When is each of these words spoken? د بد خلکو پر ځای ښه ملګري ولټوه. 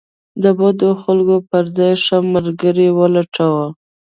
د 0.43 0.45
بد 0.59 0.79
خلکو 1.01 1.37
پر 1.49 1.63
ځای 1.77 1.93
ښه 2.03 2.17
ملګري 2.33 2.87
ولټوه. 2.97 3.65